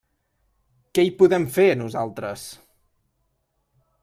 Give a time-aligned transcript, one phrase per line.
[0.99, 2.47] Què hi podem fer, nosaltres?